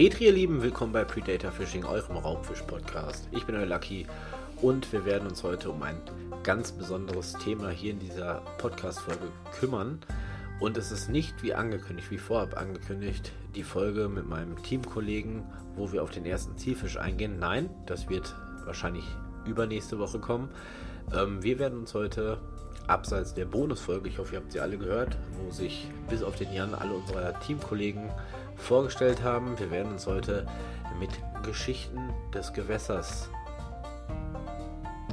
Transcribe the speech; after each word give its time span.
Petri, 0.00 0.24
ihr 0.24 0.32
Lieben, 0.32 0.62
willkommen 0.62 0.94
bei 0.94 1.04
Predator 1.04 1.52
Fishing, 1.52 1.84
eurem 1.84 2.16
Raubfisch-Podcast. 2.16 3.28
Ich 3.32 3.44
bin 3.44 3.54
euer 3.54 3.66
Lucky 3.66 4.06
und 4.62 4.90
wir 4.94 5.04
werden 5.04 5.28
uns 5.28 5.42
heute 5.42 5.68
um 5.70 5.82
ein 5.82 6.00
ganz 6.42 6.72
besonderes 6.72 7.34
Thema 7.34 7.68
hier 7.68 7.90
in 7.90 7.98
dieser 7.98 8.40
Podcast-Folge 8.56 9.30
kümmern. 9.60 10.00
Und 10.58 10.78
es 10.78 10.90
ist 10.90 11.10
nicht 11.10 11.42
wie 11.42 11.52
angekündigt, 11.52 12.10
wie 12.10 12.16
vorab 12.16 12.56
angekündigt, 12.56 13.30
die 13.54 13.62
Folge 13.62 14.08
mit 14.08 14.26
meinem 14.26 14.56
Teamkollegen, 14.62 15.42
wo 15.76 15.92
wir 15.92 16.02
auf 16.02 16.10
den 16.10 16.24
ersten 16.24 16.56
Zielfisch 16.56 16.96
eingehen. 16.96 17.38
Nein, 17.38 17.68
das 17.84 18.08
wird 18.08 18.34
wahrscheinlich 18.64 19.04
übernächste 19.44 19.98
Woche 19.98 20.18
kommen. 20.18 20.48
Ähm, 21.14 21.42
wir 21.42 21.58
werden 21.58 21.78
uns 21.78 21.92
heute 21.92 22.38
abseits 22.90 23.34
der 23.34 23.44
Bonusfolge, 23.44 24.08
ich 24.08 24.18
hoffe, 24.18 24.34
ihr 24.34 24.40
habt 24.40 24.52
sie 24.52 24.60
alle 24.60 24.76
gehört, 24.76 25.16
wo 25.32 25.50
sich 25.50 25.88
bis 26.08 26.22
auf 26.22 26.36
den 26.36 26.52
Jan 26.52 26.74
alle 26.74 26.92
unserer 26.92 27.38
Teamkollegen 27.40 28.10
vorgestellt 28.56 29.22
haben. 29.22 29.58
Wir 29.58 29.70
werden 29.70 29.92
uns 29.92 30.06
heute 30.06 30.46
mit 30.98 31.10
Geschichten 31.44 32.10
des 32.34 32.52
Gewässers 32.52 33.30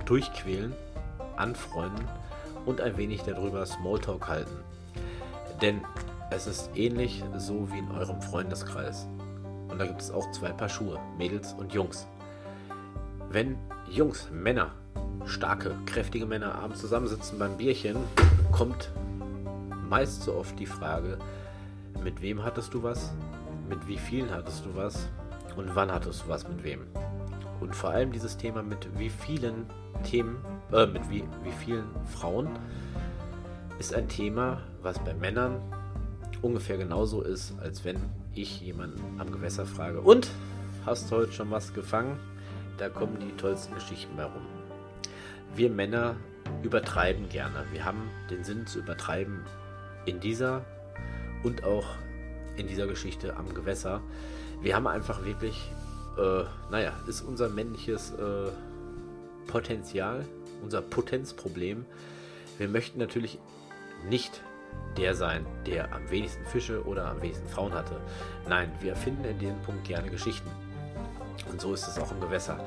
durchquälen, 0.05 0.73
anfreunden 1.35 2.05
und 2.65 2.81
ein 2.81 2.97
wenig 2.97 3.21
darüber 3.23 3.65
Smalltalk 3.65 4.27
halten. 4.27 4.57
Denn 5.61 5.81
es 6.31 6.47
ist 6.47 6.71
ähnlich 6.75 7.23
so 7.37 7.71
wie 7.71 7.79
in 7.79 7.91
eurem 7.91 8.21
Freundeskreis. 8.21 9.07
Und 9.69 9.79
da 9.79 9.85
gibt 9.85 10.01
es 10.01 10.11
auch 10.11 10.29
zwei 10.31 10.49
Paar 10.49 10.69
Schuhe, 10.69 10.99
Mädels 11.17 11.53
und 11.53 11.73
Jungs. 11.73 12.07
Wenn 13.29 13.57
Jungs, 13.89 14.29
Männer, 14.31 14.71
starke, 15.25 15.75
kräftige 15.85 16.25
Männer 16.25 16.55
abends 16.55 16.81
zusammensitzen 16.81 17.39
beim 17.39 17.57
Bierchen, 17.57 17.97
kommt 18.51 18.91
meist 19.89 20.23
so 20.23 20.35
oft 20.35 20.59
die 20.59 20.65
Frage, 20.65 21.17
mit 22.03 22.21
wem 22.21 22.43
hattest 22.43 22.73
du 22.73 22.83
was? 22.83 23.11
Mit 23.69 23.87
wie 23.87 23.97
vielen 23.97 24.31
hattest 24.31 24.65
du 24.65 24.75
was? 24.75 25.09
Und 25.55 25.75
wann 25.75 25.91
hattest 25.91 26.23
du 26.23 26.29
was 26.29 26.47
mit 26.47 26.63
wem? 26.63 26.81
Und 27.59 27.75
vor 27.75 27.89
allem 27.89 28.11
dieses 28.11 28.37
Thema 28.37 28.61
mit 28.61 28.87
wie 28.97 29.09
vielen 29.09 29.65
Themen, 30.03 30.37
äh, 30.71 30.85
mit 30.85 31.09
wie, 31.09 31.23
wie 31.43 31.51
vielen 31.51 31.85
Frauen 32.05 32.49
ist 33.79 33.93
ein 33.93 34.07
Thema, 34.07 34.61
was 34.81 34.99
bei 34.99 35.13
Männern 35.13 35.61
ungefähr 36.41 36.77
genauso 36.77 37.21
ist, 37.21 37.53
als 37.59 37.83
wenn 37.83 37.97
ich 38.33 38.61
jemanden 38.61 39.01
am 39.19 39.31
Gewässer 39.31 39.65
frage. 39.65 40.01
Und 40.01 40.29
hast 40.85 41.11
du 41.11 41.17
heute 41.17 41.31
schon 41.31 41.51
was 41.51 41.73
gefangen? 41.73 42.17
Da 42.77 42.89
kommen 42.89 43.17
die 43.19 43.35
tollsten 43.37 43.73
Geschichten 43.73 44.15
bei 44.15 44.23
rum. 44.23 44.56
Wir 45.57 45.71
Männer 45.71 46.17
übertreiben 46.61 47.29
gerne. 47.29 47.65
Wir 47.71 47.83
haben 47.83 48.11
den 48.29 48.43
Sinn 48.43 48.67
zu 48.67 48.77
übertreiben 48.77 49.43
in 50.05 50.19
dieser 50.19 50.63
und 51.43 51.63
auch 51.63 51.95
in 52.57 52.67
dieser 52.67 52.85
Geschichte 52.85 53.35
am 53.35 53.51
Gewässer. 53.55 54.01
Wir 54.61 54.75
haben 54.75 54.85
einfach 54.85 55.25
wirklich, 55.25 55.71
äh, 56.15 56.43
naja, 56.69 56.93
ist 57.07 57.21
unser 57.21 57.49
männliches 57.49 58.11
äh, 58.11 58.51
Potenzial, 59.47 60.25
unser 60.61 60.83
Potenzproblem. 60.83 61.85
Wir 62.59 62.67
möchten 62.67 62.99
natürlich 62.99 63.39
nicht 64.07 64.43
der 64.95 65.15
sein, 65.15 65.43
der 65.65 65.91
am 65.91 66.07
wenigsten 66.11 66.45
Fische 66.45 66.85
oder 66.85 67.07
am 67.07 67.19
wenigsten 67.23 67.47
Frauen 67.47 67.73
hatte. 67.73 67.99
Nein, 68.47 68.71
wir 68.79 68.91
erfinden 68.91 69.25
in 69.25 69.39
diesem 69.39 69.59
Punkt 69.63 69.85
gerne 69.85 70.11
Geschichten. 70.11 70.51
Und 71.51 71.59
so 71.59 71.73
ist 71.73 71.87
es 71.87 71.97
auch 71.97 72.11
im 72.11 72.21
Gewässer. 72.21 72.59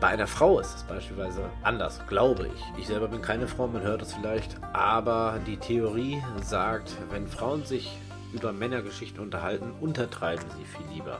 Bei 0.00 0.08
einer 0.08 0.28
Frau 0.28 0.60
ist 0.60 0.76
es 0.76 0.82
beispielsweise 0.84 1.50
anders, 1.64 2.00
glaube 2.06 2.48
ich. 2.54 2.80
Ich 2.80 2.86
selber 2.86 3.08
bin 3.08 3.20
keine 3.20 3.48
Frau, 3.48 3.66
man 3.66 3.82
hört 3.82 4.00
es 4.00 4.12
vielleicht, 4.12 4.56
aber 4.72 5.40
die 5.44 5.56
Theorie 5.56 6.22
sagt, 6.40 6.92
wenn 7.10 7.26
Frauen 7.26 7.64
sich 7.64 7.98
über 8.32 8.52
Männergeschichten 8.52 9.20
unterhalten, 9.20 9.72
untertreiben 9.80 10.44
sie 10.56 10.64
viel 10.64 10.86
lieber. 10.94 11.18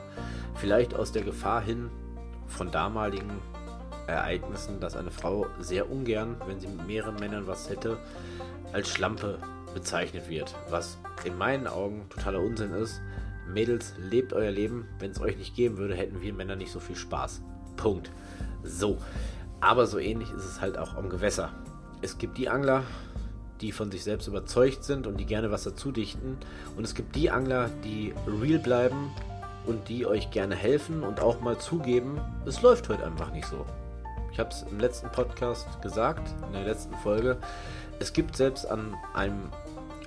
Vielleicht 0.54 0.94
aus 0.94 1.10
der 1.10 1.22
Gefahr 1.22 1.60
hin 1.60 1.90
von 2.46 2.70
damaligen 2.70 3.30
Ereignissen, 4.06 4.78
dass 4.78 4.96
eine 4.96 5.10
Frau 5.10 5.46
sehr 5.58 5.90
ungern, 5.90 6.36
wenn 6.46 6.60
sie 6.60 6.68
mit 6.68 6.86
mehreren 6.86 7.16
Männern 7.16 7.48
was 7.48 7.68
hätte, 7.68 7.98
als 8.72 8.88
Schlampe 8.90 9.38
bezeichnet 9.74 10.28
wird. 10.28 10.54
Was 10.70 10.98
in 11.24 11.36
meinen 11.36 11.66
Augen 11.66 12.06
totaler 12.10 12.40
Unsinn 12.40 12.72
ist. 12.74 13.00
Mädels, 13.48 13.94
lebt 13.98 14.32
euer 14.32 14.52
Leben. 14.52 14.86
Wenn 15.00 15.10
es 15.10 15.20
euch 15.20 15.36
nicht 15.36 15.56
geben 15.56 15.78
würde, 15.78 15.96
hätten 15.96 16.22
wir 16.22 16.32
Männer 16.32 16.54
nicht 16.54 16.70
so 16.70 16.78
viel 16.78 16.96
Spaß. 16.96 17.42
Punkt. 17.76 18.10
So. 18.62 18.98
Aber 19.60 19.86
so 19.86 19.98
ähnlich 19.98 20.30
ist 20.30 20.44
es 20.44 20.60
halt 20.60 20.78
auch 20.78 20.94
am 20.96 21.08
Gewässer. 21.08 21.50
Es 22.00 22.18
gibt 22.18 22.38
die 22.38 22.48
Angler, 22.48 22.84
die 23.60 23.72
von 23.72 23.90
sich 23.90 24.04
selbst 24.04 24.28
überzeugt 24.28 24.84
sind 24.84 25.06
und 25.06 25.18
die 25.18 25.26
gerne 25.26 25.50
was 25.50 25.64
dazu 25.64 25.90
dichten. 25.90 26.38
Und 26.76 26.84
es 26.84 26.94
gibt 26.94 27.16
die 27.16 27.30
Angler, 27.30 27.70
die 27.84 28.14
real 28.26 28.58
bleiben 28.58 29.10
und 29.66 29.88
die 29.88 30.06
euch 30.06 30.30
gerne 30.30 30.54
helfen 30.54 31.02
und 31.02 31.20
auch 31.20 31.40
mal 31.40 31.58
zugeben, 31.58 32.20
es 32.46 32.62
läuft 32.62 32.88
heute 32.88 33.04
einfach 33.04 33.32
nicht 33.32 33.46
so. 33.46 33.66
Ich 34.32 34.38
habe 34.38 34.50
es 34.50 34.64
im 34.70 34.78
letzten 34.78 35.10
Podcast 35.10 35.66
gesagt, 35.82 36.28
in 36.46 36.52
der 36.52 36.64
letzten 36.64 36.94
Folge. 36.96 37.36
Es 37.98 38.12
gibt 38.12 38.36
selbst 38.36 38.66
an 38.66 38.96
einem 39.14 39.50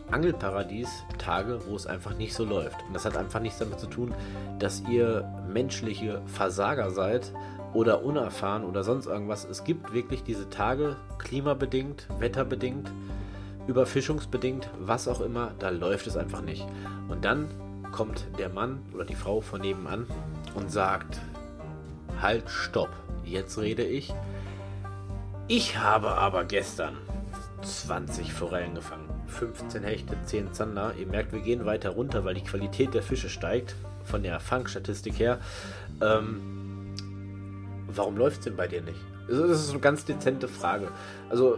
Angelparadies 0.09 0.89
Tage, 1.17 1.59
wo 1.67 1.75
es 1.75 1.87
einfach 1.87 2.15
nicht 2.15 2.33
so 2.33 2.45
läuft. 2.45 2.77
Und 2.87 2.93
das 2.93 3.05
hat 3.05 3.17
einfach 3.17 3.39
nichts 3.39 3.59
damit 3.59 3.79
zu 3.79 3.87
tun, 3.87 4.13
dass 4.59 4.81
ihr 4.89 5.29
menschliche 5.51 6.21
Versager 6.25 6.91
seid 6.91 7.31
oder 7.73 8.03
unerfahren 8.03 8.63
oder 8.63 8.83
sonst 8.83 9.05
irgendwas. 9.05 9.45
Es 9.45 9.63
gibt 9.63 9.93
wirklich 9.93 10.23
diese 10.23 10.49
Tage, 10.49 10.97
klimabedingt, 11.17 12.07
wetterbedingt, 12.19 12.91
überfischungsbedingt, 13.67 14.69
was 14.79 15.07
auch 15.07 15.21
immer, 15.21 15.51
da 15.59 15.69
läuft 15.69 16.07
es 16.07 16.17
einfach 16.17 16.41
nicht. 16.41 16.65
Und 17.07 17.23
dann 17.23 17.47
kommt 17.91 18.25
der 18.37 18.49
Mann 18.49 18.79
oder 18.93 19.05
die 19.05 19.15
Frau 19.15 19.41
von 19.41 19.61
nebenan 19.61 20.05
und 20.55 20.71
sagt, 20.71 21.19
halt, 22.21 22.49
stopp, 22.49 22.89
jetzt 23.23 23.57
rede 23.57 23.83
ich. 23.83 24.13
Ich 25.47 25.77
habe 25.77 26.17
aber 26.17 26.45
gestern 26.45 26.97
20 27.61 28.33
Forellen 28.33 28.75
gefangen, 28.75 29.09
15 29.27 29.83
Hechte, 29.83 30.15
10 30.25 30.53
Zander. 30.53 30.93
Ihr 30.99 31.07
merkt, 31.07 31.33
wir 31.33 31.41
gehen 31.41 31.65
weiter 31.65 31.91
runter, 31.91 32.23
weil 32.25 32.35
die 32.35 32.43
Qualität 32.43 32.93
der 32.93 33.03
Fische 33.03 33.29
steigt, 33.29 33.75
von 34.05 34.23
der 34.23 34.39
Fangstatistik 34.39 35.19
her. 35.19 35.39
Ähm, 36.01 36.70
warum 37.97 38.17
läuft 38.17 38.39
es 38.39 38.43
denn 38.45 38.55
bei 38.55 38.67
dir 38.67 38.81
nicht? 38.81 38.99
Das 39.27 39.61
ist 39.61 39.71
eine 39.71 39.79
ganz 39.79 40.05
dezente 40.05 40.47
Frage. 40.47 40.89
Also 41.29 41.57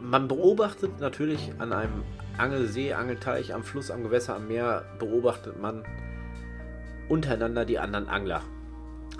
man 0.00 0.28
beobachtet 0.28 1.00
natürlich 1.00 1.52
an 1.58 1.72
einem 1.72 2.02
Angelsee, 2.38 2.92
Angelteich, 2.92 3.54
am 3.54 3.62
Fluss, 3.62 3.90
am 3.90 4.02
Gewässer, 4.02 4.36
am 4.36 4.48
Meer, 4.48 4.84
beobachtet 4.98 5.60
man 5.60 5.84
untereinander 7.08 7.64
die 7.64 7.78
anderen 7.78 8.08
Angler. 8.08 8.42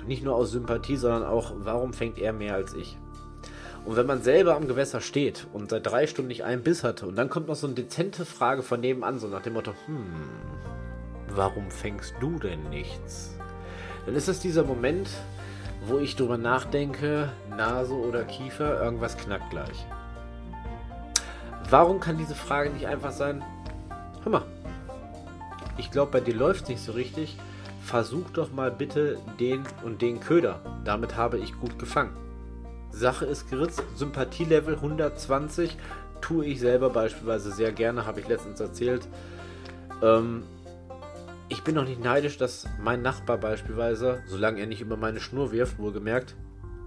Nicht 0.07 0.23
nur 0.23 0.35
aus 0.35 0.51
Sympathie, 0.51 0.97
sondern 0.97 1.25
auch, 1.25 1.53
warum 1.57 1.93
fängt 1.93 2.19
er 2.19 2.33
mehr 2.33 2.55
als 2.55 2.75
ich? 2.75 2.99
Und 3.85 3.97
wenn 3.97 4.07
man 4.07 4.21
selber 4.21 4.57
am 4.57 4.67
Gewässer 4.67 5.01
steht 5.01 5.47
und 5.53 5.71
seit 5.71 5.87
drei 5.87 6.09
Stunden 6.09 6.29
nicht 6.29 6.45
einen 6.45 6.63
Biss 6.63 6.83
hatte 6.83 7.07
und 7.07 7.17
dann 7.17 7.31
kommt 7.31 7.47
noch 7.47 7.55
so 7.55 7.69
eine 7.69 7.75
dezente 7.77 8.25
Frage 8.25 8.63
von 8.63 8.81
nebenan, 8.81 9.21
so 9.21 9.29
nach 9.29 9.43
dem 9.43 9.53
Motto, 9.53 9.73
hm, 9.87 10.05
warum 11.29 11.71
fängst 11.71 12.15
du 12.21 12.39
denn 12.39 12.69
nichts? 12.69 13.31
Dann 14.05 14.17
ist 14.17 14.29
es 14.29 14.41
dieser 14.41 14.65
Moment, 14.65 15.09
wo 15.87 15.99
ich 15.99 16.17
drüber 16.17 16.37
nachdenke, 16.37 17.31
Nase 17.57 17.95
oder 17.95 18.25
Kiefer, 18.25 18.83
irgendwas 18.83 19.17
knackt 19.17 19.51
gleich. 19.51 19.87
Warum 21.71 22.01
kann 22.01 22.19
diese 22.19 22.35
Frage 22.35 22.71
nicht 22.71 22.87
einfach 22.87 23.13
sein, 23.13 23.45
hör 24.23 24.33
mal, 24.33 24.45
ich 25.79 25.91
glaube, 25.91 26.13
bei 26.13 26.21
dir 26.21 26.35
läuft 26.35 26.65
es 26.65 26.69
nicht 26.69 26.83
so 26.83 26.93
richtig, 26.93 27.37
versuch 27.83 28.31
doch 28.31 28.53
mal 28.53 28.71
bitte 28.71 29.19
den 29.39 29.63
und 29.85 30.03
den 30.03 30.21
Köder. 30.21 30.61
Damit 30.85 31.17
habe 31.17 31.39
ich 31.39 31.59
gut 31.59 31.79
gefangen. 31.79 32.17
Sache 32.91 33.27
ist 33.27 33.51
geritzt, 33.51 33.83
Sympathielevel 33.95 34.77
120 34.77 35.77
tue 36.21 36.47
ich 36.47 36.61
selber 36.61 36.91
beispielsweise 36.91 37.53
sehr 37.53 37.73
gerne, 37.73 38.07
habe 38.07 38.21
ich 38.21 38.29
letztens 38.29 38.59
erzählt. 38.59 39.07
Ähm, 40.03 40.45
ich 41.49 41.63
bin 41.63 41.75
noch 41.75 41.85
nicht 41.85 42.03
neidisch, 42.03 42.39
dass 42.39 42.67
mein 42.81 43.03
Nachbar 43.03 43.39
beispielsweise, 43.39 44.23
solange 44.27 44.61
er 44.61 44.67
nicht 44.67 44.81
über 44.81 44.97
meine 44.97 45.21
Schnur 45.21 45.53
wirft, 45.53 45.79
wohlgemerkt, 45.79 46.35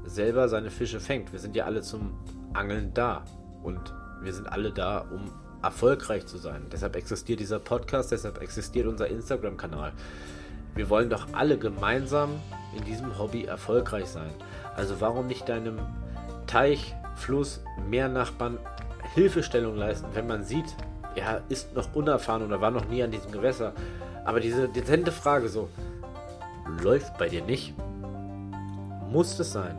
selber 0.06 0.50
seine 0.50 0.70
Fische 0.70 1.00
fängt. 1.00 1.32
Wir 1.32 1.40
sind 1.40 1.56
ja 1.56 1.66
alle 1.66 1.82
zum 1.82 2.18
Angeln 2.54 2.94
da. 2.94 3.24
Und 3.64 3.94
wir 4.22 4.34
sind 4.34 4.52
alle 4.52 4.72
da, 4.72 5.00
um 5.00 5.32
erfolgreich 5.62 6.26
zu 6.26 6.38
sein. 6.38 6.66
Deshalb 6.72 6.96
existiert 6.96 7.40
dieser 7.40 7.60
Podcast, 7.60 8.12
deshalb 8.12 8.42
existiert 8.42 8.88
unser 8.88 9.08
Instagram-Kanal. 9.08 9.94
Wir 10.76 10.90
wollen 10.90 11.10
doch 11.10 11.28
alle 11.34 11.58
gemeinsam 11.58 12.30
in 12.78 12.84
diesem 12.86 13.18
Hobby 13.18 13.46
erfolgreich 13.46 14.08
sein. 14.08 14.32
Also 14.76 15.02
warum 15.02 15.28
nicht 15.28 15.50
deinem 15.50 15.80
Teich, 16.48 16.96
Fluss, 17.16 17.62
Meernachbarn 17.90 18.58
Hilfestellung 19.14 19.76
leisten, 19.76 20.08
wenn 20.14 20.28
man 20.28 20.44
sieht, 20.44 20.76
er 21.16 21.42
ist 21.50 21.74
noch 21.76 21.96
unerfahren 21.96 22.44
oder 22.44 22.62
war 22.62 22.72
noch 22.72 22.88
nie 22.88 23.02
an 23.04 23.12
diesem 23.12 23.32
Gewässer. 23.32 23.74
Aber 24.26 24.40
diese 24.40 24.68
dezente 24.70 25.12
Frage 25.12 25.50
so, 25.50 25.70
läuft 26.82 27.18
bei 27.18 27.30
dir 27.30 27.44
nicht? 27.44 27.74
Muss 29.10 29.40
es 29.40 29.52
sein? 29.52 29.78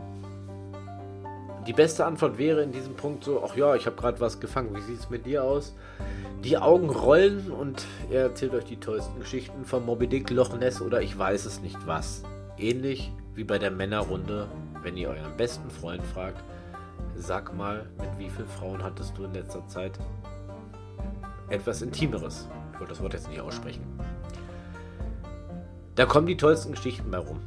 die 1.67 1.73
beste 1.73 2.05
Antwort 2.05 2.37
wäre 2.37 2.63
in 2.63 2.71
diesem 2.71 2.95
Punkt 2.95 3.23
so, 3.23 3.43
ach 3.45 3.55
ja, 3.55 3.75
ich 3.75 3.85
habe 3.85 3.95
gerade 3.95 4.19
was 4.19 4.39
gefangen, 4.39 4.75
wie 4.75 4.81
sieht 4.81 4.99
es 4.99 5.09
mit 5.09 5.25
dir 5.25 5.43
aus? 5.43 5.75
Die 6.43 6.57
Augen 6.57 6.89
rollen 6.89 7.51
und 7.51 7.85
er 8.09 8.23
erzählt 8.23 8.53
euch 8.53 8.65
die 8.65 8.77
tollsten 8.77 9.19
Geschichten 9.19 9.65
von 9.65 9.85
Moby 9.85 10.07
Dick, 10.07 10.31
Loch 10.31 10.57
Ness 10.57 10.81
oder 10.81 11.01
ich 11.01 11.17
weiß 11.17 11.45
es 11.45 11.61
nicht 11.61 11.77
was. 11.85 12.23
Ähnlich 12.57 13.11
wie 13.35 13.43
bei 13.43 13.59
der 13.59 13.69
Männerrunde, 13.69 14.47
wenn 14.81 14.97
ihr 14.97 15.09
euren 15.09 15.37
besten 15.37 15.69
Freund 15.69 16.03
fragt, 16.03 16.43
sag 17.15 17.55
mal, 17.55 17.85
mit 17.99 18.09
wie 18.17 18.29
vielen 18.29 18.47
Frauen 18.47 18.83
hattest 18.83 19.15
du 19.17 19.25
in 19.25 19.33
letzter 19.33 19.65
Zeit 19.67 19.99
etwas 21.49 21.83
Intimeres? 21.83 22.49
Ich 22.73 22.79
wollte 22.79 22.93
das 22.93 23.01
Wort 23.03 23.13
jetzt 23.13 23.29
nicht 23.29 23.39
aussprechen. 23.39 23.83
Da 25.95 26.05
kommen 26.05 26.27
die 26.27 26.37
tollsten 26.37 26.71
Geschichten 26.71 27.11
bei 27.11 27.17
rum. 27.17 27.41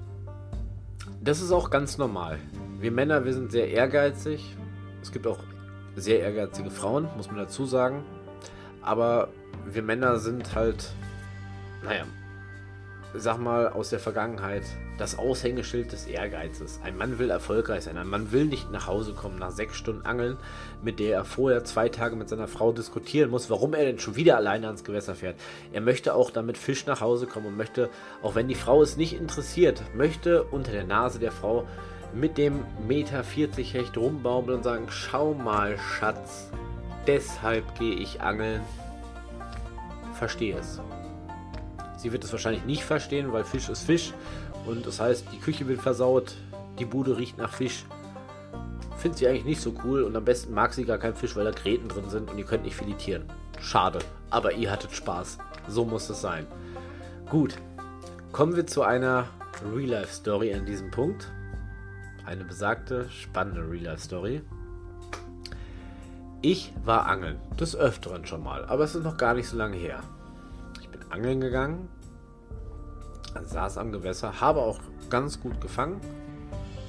Das 1.23 1.41
ist 1.41 1.52
auch 1.52 1.70
ganz 1.70 1.96
normal. 1.96 2.38
Wir 2.79 2.93
Männer, 2.93 3.25
wir 3.25 3.32
sind 3.32 3.50
sehr 3.50 3.70
ehrgeizig. 3.70 4.55
Es 5.02 5.11
gibt 5.11 5.26
auch 5.26 5.38
sehr 5.96 6.20
ehrgeizige 6.20 6.70
Frauen, 6.70 7.08
muss 7.17 7.29
man 7.29 7.38
dazu 7.38 7.64
sagen. 7.64 8.05
Aber 8.82 9.29
wir 9.67 9.82
Männer 9.82 10.19
sind 10.19 10.55
halt, 10.55 10.93
naja, 11.82 12.05
sag 13.17 13.39
mal, 13.39 13.69
aus 13.69 13.91
der 13.91 14.01
Vergangenheit 14.01 14.65
das 14.99 15.19
Aushängeschild 15.19 15.93
des 15.93 16.07
Ehrgeizes. 16.07 16.81
Ein 16.83 16.97
Mann 16.97 17.19
will 17.19 17.31
erfolgreich 17.31 17.85
sein. 17.85 17.97
Ein 17.97 18.09
Mann 18.09 18.33
will 18.33 18.47
nicht 18.47 18.71
nach 18.71 18.87
Hause 18.87 19.13
kommen 19.13 19.39
nach 19.39 19.51
sechs 19.51 19.77
Stunden 19.77 20.05
Angeln, 20.05 20.37
mit 20.83 20.99
der 20.99 21.17
er 21.17 21.25
vorher 21.25 21.65
zwei 21.65 21.89
Tage 21.89 22.17
mit 22.17 22.29
seiner 22.29 22.49
Frau 22.49 22.73
diskutieren 22.73 23.31
muss, 23.31 23.51
warum 23.51 23.75
er 23.75 23.85
denn 23.85 23.99
schon 23.99 24.17
wieder 24.17 24.37
alleine 24.37 24.67
ans 24.67 24.85
Gewässer 24.85 25.15
fährt. 25.15 25.37
Er 25.73 25.81
möchte 25.81 26.15
auch 26.15 26.31
damit 26.31 26.59
Fisch 26.59 26.87
nach 26.87 27.01
Hause 27.01 27.27
kommen 27.27 27.47
und 27.47 27.57
möchte, 27.57 27.89
auch 28.23 28.35
wenn 28.35 28.49
die 28.49 28.55
Frau 28.55 28.83
es 28.83 28.97
nicht 28.97 29.15
interessiert, 29.15 29.83
möchte 29.95 30.43
unter 30.43 30.73
der 30.73 30.85
Nase 30.85 31.19
der 31.19 31.33
Frau 31.33 31.67
mit 32.13 32.39
dem 32.39 32.65
Meter 32.87 33.25
40 33.25 33.75
Hecht 33.75 33.97
rumbaumeln 33.97 34.59
und 34.59 34.65
sagen, 34.65 34.87
schau 34.89 35.35
mal, 35.35 35.79
Schatz, 35.79 36.51
deshalb 37.07 37.79
gehe 37.79 37.95
ich 37.95 38.21
angeln. 38.21 38.63
Verstehe 40.15 40.59
es. 40.59 40.81
Sie 42.05 42.12
wird 42.12 42.23
es 42.23 42.33
wahrscheinlich 42.33 42.67
nicht 42.67 42.85
verstehen, 42.85 43.33
weil 43.33 43.45
Fisch 43.45 43.71
ist 43.71 43.85
Fisch. 43.85 44.12
Und 44.67 44.87
das 44.87 45.01
heißt, 45.01 45.25
die 45.33 45.39
Küche 45.39 45.67
wird 45.69 45.81
versaut, 45.81 46.35
die 46.79 46.85
Bude 46.85 47.17
riecht 47.17 47.39
nach 47.39 47.51
Fisch. 47.51 47.87
Findet 48.99 49.19
sie 49.21 49.27
eigentlich 49.27 49.47
nicht 49.47 49.62
so 49.62 49.73
cool 49.83 50.03
und 50.03 50.15
am 50.15 50.23
besten 50.23 50.53
mag 50.53 50.75
sie 50.75 50.85
gar 50.85 50.99
keinen 50.99 51.15
Fisch, 51.15 51.35
weil 51.35 51.45
da 51.45 51.51
Gräten 51.51 51.89
drin 51.89 52.11
sind 52.11 52.31
und 52.31 52.37
ihr 52.37 52.45
könnt 52.45 52.65
nicht 52.65 52.77
filetieren. 52.77 53.23
Schade, 53.59 54.01
aber 54.29 54.53
ihr 54.53 54.71
hattet 54.71 54.93
Spaß. 54.93 55.39
So 55.67 55.87
muss 55.87 56.11
es 56.11 56.21
sein. 56.21 56.47
Gut, 57.31 57.56
kommen 58.33 58.55
wir 58.55 58.67
zu 58.67 58.83
einer 58.83 59.25
Real-Life-Story 59.75 60.53
an 60.53 60.67
diesem 60.67 60.91
Punkt. 60.91 61.33
Eine 62.27 62.45
besagte, 62.45 63.09
spannende 63.09 63.62
Real-Life-Story. 63.62 64.43
Ich 66.43 66.75
war 66.85 67.06
angeln, 67.06 67.41
des 67.59 67.75
Öfteren 67.75 68.27
schon 68.27 68.43
mal, 68.43 68.67
aber 68.67 68.85
es 68.85 68.95
ist 68.95 69.05
noch 69.05 69.17
gar 69.17 69.33
nicht 69.33 69.49
so 69.49 69.56
lange 69.56 69.79
her. 69.79 70.03
Bin 70.94 71.11
angeln 71.11 71.41
gegangen 71.41 71.88
saß 73.43 73.79
am 73.79 73.93
Gewässer, 73.93 74.41
habe 74.41 74.61
auch 74.61 74.79
ganz 75.11 75.41
gut 75.41 75.61
gefangen. 75.61 76.00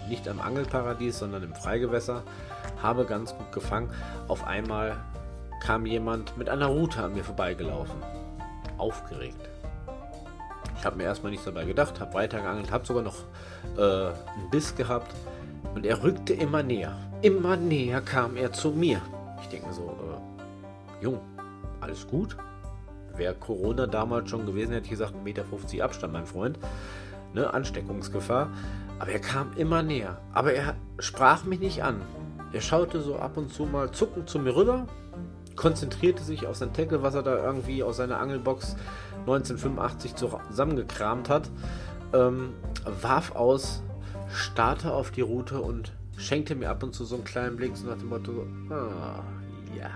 Nicht 0.07 0.27
am 0.27 0.39
Angelparadies, 0.39 1.19
sondern 1.19 1.43
im 1.43 1.53
Freigewässer. 1.53 2.23
Habe 2.81 3.05
ganz 3.05 3.35
gut 3.35 3.51
gefangen. 3.51 3.89
Auf 4.27 4.45
einmal 4.45 4.97
kam 5.61 5.85
jemand 5.85 6.37
mit 6.37 6.49
einer 6.49 6.67
Rute 6.67 7.03
an 7.03 7.13
mir 7.13 7.23
vorbeigelaufen. 7.23 7.95
Aufgeregt. 8.77 9.49
Ich 10.77 10.85
habe 10.85 10.97
mir 10.97 11.03
erstmal 11.03 11.31
nichts 11.31 11.45
dabei 11.45 11.65
gedacht, 11.65 11.99
habe 11.99 12.13
weitergeangelt, 12.13 12.71
habe 12.71 12.85
sogar 12.85 13.01
noch 13.01 13.17
äh, 13.77 13.81
einen 13.81 14.49
Biss 14.51 14.75
gehabt. 14.75 15.15
Und 15.73 15.85
er 15.85 16.03
rückte 16.03 16.33
immer 16.33 16.61
näher. 16.61 16.95
Immer 17.21 17.57
näher 17.57 18.01
kam 18.01 18.37
er 18.37 18.51
zu 18.51 18.69
mir. 18.69 19.01
Ich 19.41 19.47
denke 19.47 19.73
so, 19.73 19.97
äh, 21.01 21.03
Jung, 21.03 21.19
alles 21.81 22.07
gut? 22.07 22.37
Wäre 23.17 23.33
Corona 23.35 23.87
damals 23.87 24.29
schon 24.29 24.45
gewesen, 24.45 24.71
hätte 24.71 24.85
ich 24.85 24.91
gesagt, 24.91 25.13
1,50 25.15 25.23
Meter 25.23 25.45
Abstand, 25.85 26.13
mein 26.13 26.25
Freund. 26.25 26.59
Ne, 27.33 27.53
Ansteckungsgefahr. 27.53 28.49
Aber 28.99 29.11
er 29.11 29.19
kam 29.19 29.51
immer 29.57 29.83
näher. 29.83 30.21
Aber 30.33 30.53
er 30.53 30.75
sprach 30.99 31.43
mich 31.43 31.59
nicht 31.59 31.83
an. 31.83 32.01
Er 32.53 32.61
schaute 32.61 33.01
so 33.01 33.17
ab 33.17 33.35
und 33.35 33.51
zu 33.51 33.65
mal 33.65 33.91
zuckend 33.91 34.29
zu 34.29 34.39
mir 34.39 34.55
rüber, 34.55 34.87
konzentrierte 35.55 36.23
sich 36.23 36.47
auf 36.47 36.55
sein 36.55 36.73
Tackle, 36.73 37.03
was 37.03 37.15
er 37.15 37.23
da 37.23 37.43
irgendwie 37.43 37.83
aus 37.83 37.97
seiner 37.97 38.19
Angelbox 38.19 38.77
1985 39.21 40.15
zusammengekramt 40.15 41.29
hat, 41.29 41.49
ähm, 42.13 42.53
warf 43.01 43.35
aus, 43.35 43.81
starrte 44.31 44.93
auf 44.93 45.11
die 45.11 45.21
Route 45.21 45.59
und 45.59 45.91
schenkte 46.17 46.55
mir 46.55 46.69
ab 46.69 46.83
und 46.83 46.93
zu 46.93 47.05
so 47.05 47.15
einen 47.15 47.23
kleinen 47.23 47.57
Blick, 47.57 47.75
so 47.75 47.87
nach 47.87 47.97
dem 47.97 48.09
Motto: 48.09 48.45
Ah, 48.69 49.23
ja, 49.77 49.89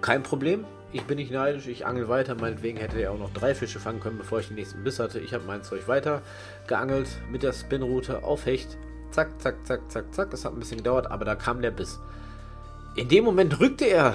kein 0.00 0.22
Problem. 0.22 0.64
Ich 0.92 1.04
bin 1.04 1.18
nicht 1.18 1.30
neidisch, 1.30 1.68
ich 1.68 1.86
angel 1.86 2.08
weiter. 2.08 2.34
Meinetwegen 2.34 2.78
hätte 2.78 3.00
er 3.00 3.12
auch 3.12 3.18
noch 3.18 3.32
drei 3.32 3.54
Fische 3.54 3.78
fangen 3.78 4.00
können, 4.00 4.18
bevor 4.18 4.40
ich 4.40 4.48
den 4.48 4.56
nächsten 4.56 4.82
Biss 4.82 4.98
hatte. 4.98 5.20
Ich 5.20 5.32
habe 5.32 5.44
mein 5.46 5.62
Zeug 5.62 5.86
weiter 5.86 6.22
geangelt 6.66 7.08
mit 7.30 7.42
der 7.42 7.52
Spinroute 7.52 8.24
auf 8.24 8.46
Hecht. 8.46 8.76
Zack, 9.12 9.40
zack, 9.40 9.64
zack, 9.64 9.90
zack, 9.90 10.12
zack. 10.12 10.30
Das 10.30 10.44
hat 10.44 10.52
ein 10.52 10.58
bisschen 10.58 10.78
gedauert, 10.78 11.10
aber 11.10 11.24
da 11.24 11.36
kam 11.36 11.62
der 11.62 11.70
Biss. 11.70 12.00
In 12.96 13.08
dem 13.08 13.24
Moment 13.24 13.60
rückte 13.60 13.84
er 13.84 14.14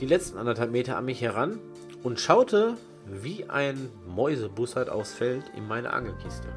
die 0.00 0.06
letzten 0.06 0.36
anderthalb 0.36 0.72
Meter 0.72 0.96
an 0.96 1.04
mich 1.04 1.20
heran 1.20 1.58
und 2.02 2.18
schaute 2.20 2.74
wie 3.06 3.48
ein 3.48 3.88
Mäusebussard 4.06 4.90
aufs 4.90 5.14
Feld 5.14 5.44
in 5.56 5.66
meine 5.66 5.92
Angelkiste. 5.92 6.48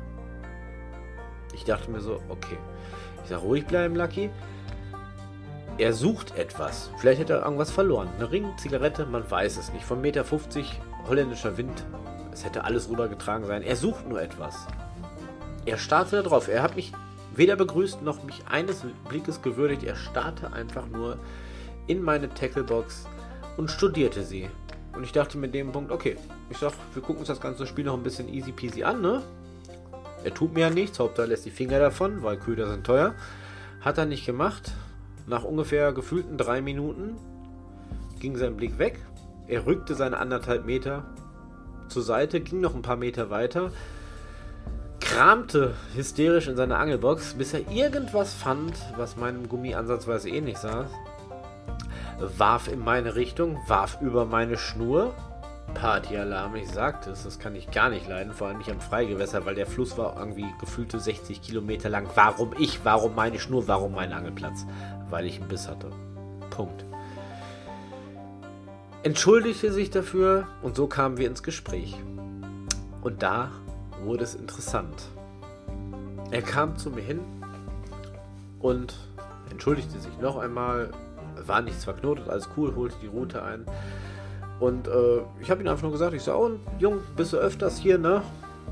Ich 1.53 1.63
dachte 1.63 1.91
mir 1.91 2.01
so, 2.01 2.21
okay. 2.29 2.57
Ich 3.23 3.29
sage, 3.29 3.41
ruhig 3.41 3.65
bleiben, 3.65 3.95
Lucky. 3.95 4.29
Er 5.79 5.93
sucht 5.93 6.37
etwas. 6.37 6.89
Vielleicht 6.97 7.21
hat 7.21 7.29
er 7.29 7.41
irgendwas 7.41 7.71
verloren. 7.71 8.09
Eine 8.17 8.29
Ring, 8.29 8.51
Zigarette, 8.57 9.05
man 9.05 9.31
weiß 9.31 9.55
es 9.55 9.71
nicht. 9.71 9.85
Von 9.85 10.01
Meter 10.01 10.25
50 10.25 10.77
holländischer 11.07 11.57
Wind. 11.57 11.85
Es 12.33 12.43
hätte 12.43 12.65
alles 12.65 12.89
rübergetragen 12.89 13.47
sein. 13.47 13.61
Er 13.63 13.77
sucht 13.77 14.05
nur 14.05 14.21
etwas. 14.21 14.67
Er 15.65 15.77
starrte 15.77 16.21
darauf. 16.21 16.49
Er 16.49 16.63
hat 16.63 16.75
mich 16.75 16.91
weder 17.33 17.55
begrüßt 17.55 18.01
noch 18.01 18.23
mich 18.23 18.43
eines 18.49 18.83
Blickes 19.07 19.41
gewürdigt. 19.41 19.85
Er 19.85 19.95
starrte 19.95 20.51
einfach 20.51 20.85
nur 20.85 21.17
in 21.87 22.03
meine 22.03 22.27
Tacklebox 22.27 23.07
und 23.55 23.71
studierte 23.71 24.23
sie. 24.23 24.49
Und 24.93 25.03
ich 25.03 25.13
dachte 25.13 25.37
mit 25.37 25.53
dem 25.53 25.71
Punkt, 25.71 25.93
okay, 25.93 26.17
ich 26.49 26.57
sag, 26.57 26.73
wir 26.93 27.01
gucken 27.01 27.19
uns 27.19 27.29
das 27.29 27.39
ganze 27.39 27.65
Spiel 27.65 27.85
noch 27.85 27.93
ein 27.93 28.03
bisschen 28.03 28.27
easy 28.27 28.51
peasy 28.51 28.83
an, 28.83 28.99
ne? 28.99 29.23
Er 30.25 30.33
tut 30.33 30.53
mir 30.53 30.61
ja 30.61 30.69
nichts, 30.69 30.99
Hauptsache 30.99 31.27
lässt 31.27 31.45
die 31.45 31.51
Finger 31.51 31.79
davon, 31.79 32.21
weil 32.21 32.35
Köder 32.35 32.69
sind 32.69 32.85
teuer. 32.85 33.15
Hat 33.79 33.97
er 33.97 34.05
nicht 34.05 34.25
gemacht. 34.25 34.73
Nach 35.29 35.43
ungefähr 35.43 35.93
gefühlten 35.93 36.37
drei 36.39 36.59
Minuten 36.59 37.15
ging 38.19 38.35
sein 38.35 38.57
Blick 38.57 38.79
weg. 38.79 38.99
Er 39.47 39.67
rückte 39.67 39.93
seine 39.93 40.17
anderthalb 40.17 40.65
Meter 40.65 41.03
zur 41.87 42.01
Seite, 42.01 42.41
ging 42.41 42.61
noch 42.61 42.73
ein 42.73 42.81
paar 42.81 42.95
Meter 42.95 43.29
weiter, 43.29 43.71
kramte 44.99 45.75
hysterisch 45.93 46.47
in 46.47 46.55
seiner 46.55 46.79
Angelbox, 46.79 47.35
bis 47.35 47.53
er 47.53 47.69
irgendwas 47.71 48.33
fand, 48.33 48.73
was 48.97 49.17
meinem 49.17 49.47
Gummi 49.47 49.75
ansatzweise 49.75 50.29
ähnlich 50.29 50.57
saß, 50.57 50.89
warf 52.37 52.67
in 52.67 52.79
meine 52.79 53.13
Richtung, 53.13 53.59
warf 53.67 53.99
über 54.01 54.25
meine 54.25 54.57
Schnur. 54.57 55.13
Partyalarm, 55.75 56.55
ich 56.55 56.67
sagte 56.67 57.11
es, 57.11 57.23
das 57.23 57.37
kann 57.37 57.55
ich 57.55 57.69
gar 57.69 57.89
nicht 57.89 58.09
leiden, 58.09 58.33
vor 58.33 58.47
allem 58.47 58.57
nicht 58.57 58.71
am 58.71 58.81
Freigewässer, 58.81 59.45
weil 59.45 59.53
der 59.53 59.67
Fluss 59.67 59.99
war 59.99 60.17
irgendwie 60.17 60.47
gefühlte 60.59 60.99
60 60.99 61.43
Kilometer 61.43 61.89
lang. 61.89 62.07
Warum 62.15 62.53
ich, 62.57 62.83
warum 62.83 63.13
meine 63.13 63.37
Schnur, 63.37 63.67
warum 63.67 63.93
mein 63.93 64.11
Angelplatz? 64.11 64.65
Weil 65.09 65.25
ich 65.25 65.39
einen 65.39 65.47
Biss 65.47 65.67
hatte. 65.67 65.89
Punkt. 66.49 66.85
Entschuldigte 69.03 69.71
sich 69.71 69.89
dafür 69.89 70.47
und 70.61 70.75
so 70.75 70.87
kamen 70.87 71.17
wir 71.17 71.27
ins 71.27 71.43
Gespräch. 71.43 71.95
Und 73.01 73.23
da 73.23 73.49
wurde 74.03 74.23
es 74.23 74.35
interessant. 74.35 75.03
Er 76.31 76.41
kam 76.41 76.77
zu 76.77 76.91
mir 76.91 77.01
hin 77.01 77.21
und 78.59 78.95
entschuldigte 79.49 79.99
sich 79.99 80.17
noch 80.19 80.37
einmal, 80.37 80.91
war 81.45 81.61
nichts 81.61 81.85
verknotet, 81.85 82.29
alles 82.29 82.49
cool, 82.57 82.75
holte 82.75 82.95
die 83.01 83.07
Route 83.07 83.41
ein. 83.41 83.65
Und 84.59 84.87
äh, 84.87 85.21
ich 85.39 85.49
habe 85.49 85.61
ihm 85.61 85.69
einfach 85.69 85.83
nur 85.83 85.93
gesagt, 85.93 86.13
ich 86.13 86.21
so, 86.21 86.33
oh, 86.33 86.51
Jung, 86.77 86.99
bist 87.15 87.31
du 87.31 87.37
öfters 87.37 87.77
hier, 87.77 87.97
ne? 87.97 88.21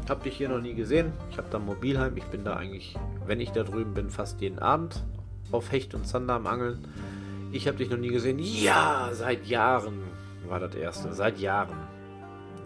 Hab 0.09 0.23
dich 0.23 0.37
hier 0.37 0.49
noch 0.49 0.59
nie 0.59 0.73
gesehen. 0.73 1.13
Ich 1.31 1.37
habe 1.37 1.47
da 1.49 1.59
Mobilheim. 1.59 2.15
Ich 2.17 2.25
bin 2.25 2.43
da 2.43 2.55
eigentlich, 2.55 2.95
wenn 3.25 3.39
ich 3.39 3.51
da 3.51 3.63
drüben 3.63 3.93
bin, 3.93 4.09
fast 4.09 4.41
jeden 4.41 4.59
Abend 4.59 5.03
auf 5.51 5.71
Hecht 5.71 5.93
und 5.93 6.05
Zander 6.05 6.35
am 6.35 6.47
Angeln. 6.47 6.87
Ich 7.51 7.67
habe 7.67 7.77
dich 7.77 7.89
noch 7.89 7.97
nie 7.97 8.09
gesehen. 8.09 8.39
Ja, 8.39 9.09
seit 9.13 9.45
Jahren 9.45 10.03
war 10.47 10.59
das 10.59 10.75
erste. 10.75 11.13
Seit 11.13 11.39
Jahren. 11.39 11.77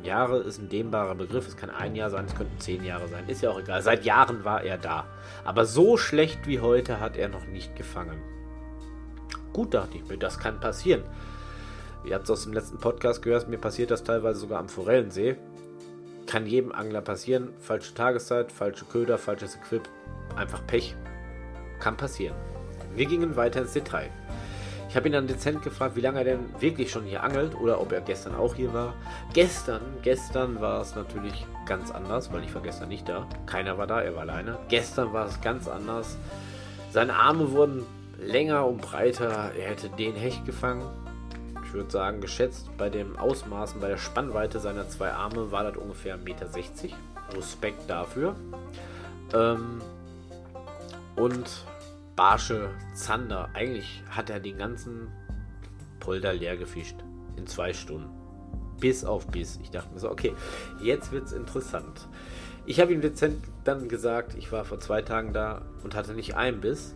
Jahre 0.04 0.40
ist 0.40 0.60
ein 0.60 0.70
dehnbarer 0.70 1.16
Begriff. 1.16 1.48
Es 1.48 1.56
kann 1.56 1.70
ein 1.70 1.96
Jahr 1.96 2.10
sein, 2.10 2.26
es 2.26 2.36
könnten 2.36 2.60
zehn 2.60 2.84
Jahre 2.84 3.08
sein. 3.08 3.28
Ist 3.30 3.42
ja 3.42 3.52
auch 3.52 3.60
egal. 3.60 3.82
Seit 3.82 4.04
Jahren 4.04 4.44
war 4.44 4.64
er 4.64 4.78
da. 4.78 5.06
Aber 5.44 5.66
so 5.66 5.98
schlecht 5.98 6.48
wie 6.48 6.60
heute 6.60 7.00
hat 7.00 7.18
er 7.18 7.30
noch 7.30 7.46
nicht 7.46 7.76
gefangen. 7.76 8.20
Gut, 9.54 9.74
dachte 9.74 9.98
ich 9.98 10.06
mir, 10.08 10.18
das 10.18 10.40
kann 10.40 10.60
passieren. 10.60 11.04
Ihr 12.04 12.16
habt 12.16 12.24
es 12.24 12.32
aus 12.32 12.44
dem 12.44 12.54
letzten 12.54 12.80
Podcast 12.80 13.22
gehört, 13.22 13.48
mir 13.48 13.60
passiert 13.60 13.92
das 13.92 14.04
teilweise 14.04 14.40
sogar 14.40 14.60
am 14.60 14.70
Forellensee. 14.70 15.36
Kann 16.26 16.48
jedem 16.48 16.72
Angler 16.72 17.02
passieren. 17.02 17.50
Falsche 17.60 17.94
Tageszeit, 17.94 18.52
falsche 18.52 18.86
Köder, 18.86 19.18
falsches 19.18 19.56
Equip. 19.56 19.88
Einfach 20.36 20.66
Pech 20.66 20.96
kann 21.80 21.98
passieren. 21.98 22.36
Wir 22.96 23.06
gingen 23.06 23.36
weiter 23.36 23.62
ins 23.62 23.74
Detail. 23.74 24.10
Ich 24.90 24.96
habe 24.98 25.08
ihn 25.08 25.14
dann 25.14 25.26
dezent 25.26 25.62
gefragt, 25.62 25.96
wie 25.96 26.02
lange 26.02 26.20
er 26.20 26.26
denn 26.26 26.40
wirklich 26.60 26.92
schon 26.92 27.06
hier 27.06 27.24
angelt 27.24 27.56
oder 27.56 27.80
ob 27.80 27.94
er 27.94 28.02
gestern 28.02 28.36
auch 28.36 28.56
hier 28.56 28.74
war. 28.74 28.94
Gestern, 29.34 29.82
gestern 30.02 30.60
war 30.60 30.82
es 30.82 30.96
natürlich 30.96 31.46
ganz 31.66 31.92
anders, 31.92 32.34
weil 32.34 32.44
ich 32.44 32.54
war 32.54 32.62
gestern 32.62 32.90
nicht 32.90 33.08
da. 33.08 33.26
Keiner 33.46 33.78
war 33.78 33.88
da, 33.88 34.02
er 34.02 34.16
war 34.16 34.24
alleine. 34.24 34.60
Gestern 34.68 35.14
war 35.14 35.28
es 35.28 35.40
ganz 35.40 35.70
anders. 35.70 36.18
Seine 36.92 37.14
Arme 37.14 37.52
wurden 37.52 37.86
länger 38.20 38.68
und 38.68 38.82
breiter. 38.82 39.52
Er 39.58 39.70
hätte 39.70 39.88
den 39.90 40.16
Hecht 40.16 40.46
gefangen. 40.46 40.84
Ich 41.64 41.72
würde 41.72 41.90
sagen, 41.90 42.20
geschätzt 42.20 42.70
bei 42.78 42.90
den 42.90 43.16
Ausmaßen, 43.16 43.80
bei 43.80 43.88
der 43.88 43.98
Spannweite 43.98 44.60
seiner 44.60 44.90
zwei 44.90 45.12
Arme 45.12 45.54
war 45.54 45.64
das 45.64 45.78
ungefähr 45.78 46.18
1,60 46.18 46.24
Meter. 46.26 46.48
Respekt 47.38 47.90
dafür. 47.90 48.36
Ähm, 49.34 49.82
und 51.16 51.50
Barsche 52.22 52.70
Zander. 52.94 53.50
Eigentlich 53.56 54.04
hat 54.08 54.30
er 54.30 54.40
den 54.40 54.60
ganzen 54.60 55.08
Polder 56.00 56.34
leer 56.34 56.56
gefischt. 56.56 56.98
In 57.36 57.48
zwei 57.48 57.74
Stunden. 57.74 58.12
Bis 58.80 59.04
auf 59.04 59.26
Biss. 59.26 59.58
Ich 59.64 59.72
dachte 59.72 59.92
mir 59.92 60.00
so, 60.00 60.12
okay, 60.12 60.36
jetzt 60.84 61.12
wird 61.12 61.26
es 61.26 61.32
interessant. 61.32 62.08
Ich 62.68 62.80
habe 62.80 62.94
ihm 62.94 63.02
dezent 63.02 63.44
dann 63.64 63.90
gesagt, 63.90 64.36
ich 64.36 64.52
war 64.52 64.66
vor 64.66 64.80
zwei 64.80 65.02
Tagen 65.02 65.34
da 65.34 65.64
und 65.84 65.96
hatte 65.96 66.14
nicht 66.14 66.36
einen 66.36 66.62
Biss. 66.62 66.96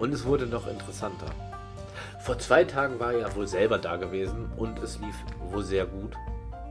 Und 0.00 0.12
es 0.12 0.24
wurde 0.24 0.48
noch 0.48 0.66
interessanter. 0.66 1.30
Vor 2.20 2.40
zwei 2.40 2.64
Tagen 2.64 2.98
war 2.98 3.12
er 3.12 3.20
ja 3.20 3.36
wohl 3.36 3.46
selber 3.46 3.78
da 3.78 3.98
gewesen 3.98 4.50
und 4.56 4.80
es 4.80 4.98
lief 4.98 5.14
wohl 5.48 5.62
sehr 5.62 5.86
gut. 5.86 6.16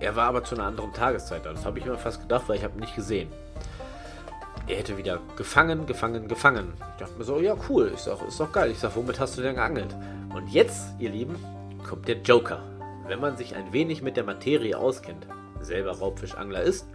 Er 0.02 0.18
war 0.18 0.26
aber 0.28 0.44
zu 0.44 0.56
einer 0.56 0.66
anderen 0.66 0.92
Tageszeit 0.92 1.46
da. 1.46 1.54
Das 1.54 1.64
habe 1.64 1.80
ich 1.80 1.86
mir 1.86 1.98
fast 1.98 2.20
gedacht, 2.20 2.44
weil 2.50 2.58
ich 2.58 2.66
habe 2.66 2.74
ihn 2.74 2.82
nicht 2.82 2.96
gesehen 2.96 3.32
er 4.68 4.76
hätte 4.76 4.98
wieder 4.98 5.20
gefangen, 5.38 5.86
gefangen, 5.86 6.28
gefangen. 6.28 6.74
Ich 6.92 7.00
dachte 7.00 7.18
mir 7.18 7.24
so, 7.24 7.40
ja 7.40 7.56
cool, 7.70 7.92
ich 7.94 8.02
sag, 8.02 8.22
ist 8.28 8.40
doch 8.40 8.52
geil. 8.52 8.72
Ich 8.72 8.80
sag, 8.80 8.96
womit 8.96 9.20
hast 9.20 9.38
du 9.38 9.42
denn 9.42 9.56
geangelt? 9.56 9.96
Und 10.36 10.50
jetzt, 10.50 10.94
ihr 11.00 11.10
Lieben, 11.10 11.36
kommt 11.88 12.08
der 12.08 12.18
Joker. 12.18 12.62
Wenn 13.08 13.22
man 13.22 13.38
sich 13.38 13.56
ein 13.56 13.72
wenig 13.72 14.02
mit 14.02 14.18
der 14.18 14.26
Materie 14.26 14.78
auskennt, 14.78 15.26
selber 15.62 15.98
Raubfischangler 15.98 16.62
ist, 16.62 16.86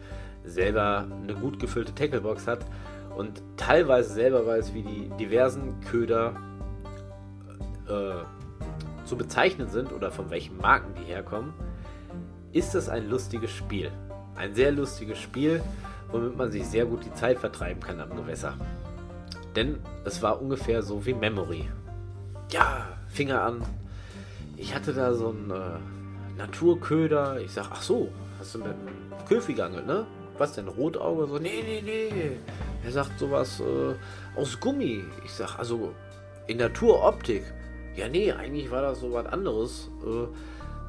selber 0.45 1.07
eine 1.23 1.35
gut 1.35 1.59
gefüllte 1.59 1.95
Tacklebox 1.95 2.47
hat 2.47 2.67
und 3.17 3.43
teilweise 3.57 4.13
selber 4.13 4.47
weiß, 4.47 4.75
wie 4.75 4.83
die 4.83 5.11
diversen 5.19 5.81
Köder 5.81 6.35
äh, 7.89 9.07
zu 9.07 9.17
bezeichnen 9.17 9.69
sind 9.69 9.93
oder 9.93 10.11
von 10.11 10.31
welchen 10.31 10.59
Marken 10.59 10.95
die 10.95 11.05
herkommen, 11.05 11.55
ist 12.53 12.75
es 12.75 12.91
ein 12.91 13.09
lustiges 13.09 13.51
Spiel. 13.51 13.91
Ein 14.37 14.55
sehr 14.55 14.73
lustiges 14.73 15.19
Spiel 15.19 15.63
womit 16.13 16.37
man 16.37 16.53
sich 16.53 16.67
sehr 16.67 16.85
gut 16.85 17.05
die 17.05 17.15
Zeit 17.15 17.39
vertreiben 17.39 17.81
kann 17.81 18.01
am 18.01 18.15
Gewässer. 18.15 18.55
Denn 19.57 19.79
es 20.05 20.23
war 20.23 20.41
ungefähr 20.41 20.83
so 20.83 21.05
wie 21.05 21.15
Memory. 21.15 21.69
Ja, 22.51 22.87
Finger 23.09 23.43
an. 23.43 23.63
Ich 24.57 24.75
hatte 24.75 24.93
da 24.93 25.13
so 25.15 25.31
einen 25.31 25.51
äh, 25.51 26.39
Naturköder. 26.39 27.41
Ich 27.41 27.53
sag, 27.53 27.67
ach 27.71 27.83
so, 27.83 28.09
hast 28.39 28.55
du 28.55 28.59
mit 28.59 28.69
einem 28.69 29.27
Köfi 29.29 29.55
geangelt, 29.55 29.87
ne? 29.87 30.07
Was 30.39 30.55
denn, 30.55 30.69
Rotauge? 30.69 31.27
So, 31.27 31.39
nee, 31.39 31.63
nee, 31.65 31.83
nee. 31.85 32.33
Er 32.85 32.91
sagt 32.91 33.19
sowas 33.19 33.61
äh, 33.61 34.39
aus 34.39 34.59
Gummi. 34.59 35.05
Ich 35.25 35.33
sag, 35.33 35.59
also 35.59 35.93
in 36.47 36.59
Naturoptik. 36.59 37.45
Ja, 37.95 38.09
nee, 38.09 38.33
eigentlich 38.33 38.71
war 38.71 38.83
das 38.83 39.01
so 39.01 39.13
was 39.13 39.27
anderes. 39.27 39.91
Äh, 40.05 40.27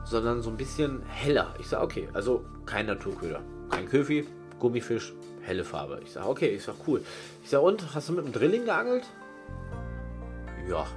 sondern 0.06 0.42
so 0.42 0.50
ein 0.50 0.58
bisschen 0.58 1.01
heller. 1.08 1.53
Ich 1.60 1.68
sag, 1.68 1.82
okay, 1.82 2.08
also 2.13 2.44
kein 2.65 2.86
Naturköder. 2.86 3.42
Kein 3.70 3.88
Köfi, 3.88 4.27
Gummifisch, 4.63 5.12
helle 5.41 5.65
Farbe. 5.65 6.00
Ich 6.05 6.13
sage, 6.13 6.29
okay, 6.29 6.48
ich 6.48 6.63
sage, 6.63 6.77
cool. 6.88 7.03
Ich 7.43 7.50
sage, 7.50 7.65
und, 7.65 7.84
hast 7.93 8.08
du 8.08 8.13
mit 8.13 8.24
dem 8.24 8.32
Drilling 8.32 8.63
geangelt? 8.63 9.03
Ja. 10.70 10.88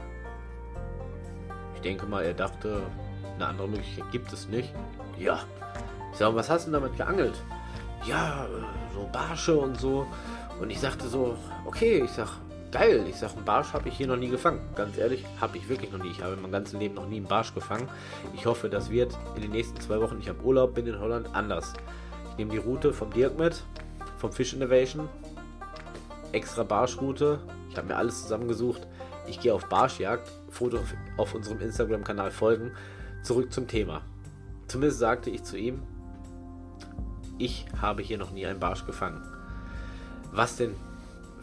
Ich 1.75 1.81
denke 1.81 2.07
mal, 2.07 2.23
er 2.23 2.35
dachte, 2.35 2.81
eine 3.35 3.45
andere 3.45 3.67
Möglichkeit 3.67 4.05
gibt 4.13 4.33
es 4.33 4.47
nicht. 4.47 4.73
Ja. 5.19 5.41
Ich 6.13 6.19
sage, 6.19 6.37
was 6.37 6.49
hast 6.49 6.69
du 6.69 6.71
damit 6.71 6.97
geangelt? 6.97 7.35
Ja, 8.07 8.47
so 8.95 9.09
Barsche 9.13 9.57
und 9.57 9.81
so. 9.81 10.07
Und 10.61 10.71
ich 10.71 10.79
sagte 10.79 11.09
so, 11.09 11.37
okay, 11.65 12.05
ich 12.05 12.13
sag, 12.13 12.29
geil. 12.71 13.05
Ich 13.09 13.17
sag, 13.17 13.33
einen 13.33 13.45
Barsch 13.45 13.73
habe 13.73 13.89
ich 13.89 13.97
hier 13.97 14.07
noch 14.07 14.17
nie 14.17 14.29
gefangen. 14.29 14.61
Ganz 14.77 14.97
ehrlich, 14.97 15.25
habe 15.41 15.59
ich 15.59 15.69
wirklich 15.69 15.91
noch 15.91 16.01
nie. 16.01 16.11
Ich 16.11 16.23
habe 16.23 16.35
in 16.35 16.43
meinem 16.43 16.53
ganzen 16.53 16.79
Leben 16.79 16.95
noch 16.95 17.09
nie 17.09 17.17
einen 17.17 17.27
Barsch 17.27 17.53
gefangen. 17.53 17.89
Ich 18.33 18.47
hoffe, 18.47 18.69
das 18.69 18.91
wird 18.91 19.19
in 19.35 19.43
den 19.43 19.51
nächsten 19.51 19.81
zwei 19.81 20.01
Wochen, 20.01 20.21
ich 20.21 20.29
habe 20.29 20.41
Urlaub, 20.45 20.77
bin 20.77 20.87
in 20.87 21.01
Holland, 21.01 21.31
anders 21.33 21.73
nehme 22.37 22.51
die 22.51 22.59
Route 22.59 22.93
vom 22.93 23.13
Dirk 23.13 23.39
mit, 23.39 23.63
vom 24.19 24.33
Fish 24.33 24.53
Innovation. 24.53 25.09
Extra 26.33 26.63
Barschroute. 26.63 27.41
Ich 27.71 27.77
habe 27.77 27.89
mir 27.89 27.97
alles 27.97 28.23
zusammengesucht. 28.23 28.87
Ich 29.27 29.41
gehe 29.41 29.55
auf 29.55 29.69
Barschjagd. 29.69 30.31
Foto 30.51 30.79
auf 31.17 31.35
unserem 31.35 31.61
Instagram-Kanal 31.61 32.31
folgen. 32.31 32.73
Zurück 33.23 33.53
zum 33.53 33.67
Thema. 33.67 34.03
Zumindest 34.69 35.01
sagte 35.01 35.31
ich 35.31 35.45
zu 35.45 35.57
ihm, 35.57 35.83
ich 37.39 37.67
habe 37.81 38.03
hier 38.03 38.19
noch 38.19 38.31
nie 38.31 38.47
einen 38.47 38.61
Barsch 38.61 38.87
gefangen. 38.87 39.23
Was 40.33 40.57
denn 40.57 40.75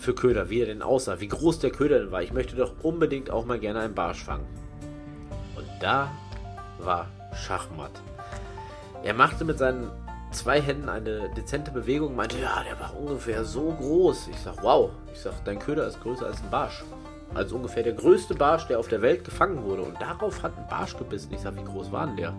für 0.03 0.13
Köder, 0.13 0.49
wie 0.49 0.59
er 0.59 0.65
denn 0.65 0.81
aussah, 0.81 1.19
wie 1.21 1.27
groß 1.27 1.59
der 1.59 1.71
Köder 1.71 1.99
denn 1.99 2.11
war. 2.11 2.21
Ich 2.21 2.33
möchte 2.33 2.55
doch 2.55 2.73
unbedingt 2.83 3.29
auch 3.29 3.45
mal 3.45 3.59
gerne 3.59 3.79
einen 3.79 3.95
Barsch 3.95 4.23
fangen. 4.23 4.45
Und 5.55 5.65
da 5.79 6.11
war 6.79 7.07
Schachmatt. 7.33 8.01
Er 9.03 9.13
machte 9.13 9.45
mit 9.45 9.57
seinen 9.57 9.89
zwei 10.33 10.61
Händen 10.61 10.89
eine 10.89 11.29
dezente 11.29 11.71
Bewegung, 11.71 12.15
meinte, 12.15 12.37
ja, 12.39 12.63
der 12.63 12.79
war 12.79 12.97
ungefähr 12.97 13.45
so 13.45 13.71
groß. 13.71 14.27
Ich 14.27 14.39
sag, 14.39 14.61
wow. 14.63 14.91
Ich 15.13 15.19
sag, 15.19 15.33
dein 15.45 15.59
Köder 15.59 15.87
ist 15.87 16.01
größer 16.01 16.25
als 16.25 16.41
ein 16.41 16.49
Barsch. 16.49 16.83
Also 17.33 17.55
ungefähr 17.55 17.83
der 17.83 17.93
größte 17.93 18.35
Barsch, 18.35 18.67
der 18.67 18.79
auf 18.79 18.87
der 18.87 19.01
Welt 19.01 19.23
gefangen 19.23 19.63
wurde. 19.63 19.83
Und 19.83 20.01
darauf 20.01 20.43
hat 20.43 20.57
ein 20.57 20.67
Barsch 20.67 20.97
gebissen. 20.97 21.33
Ich 21.33 21.41
sag, 21.41 21.55
wie 21.55 21.63
groß 21.63 21.91
war 21.91 22.07
denn 22.07 22.17
der? 22.17 22.33